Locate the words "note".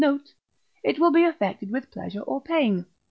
0.01-0.33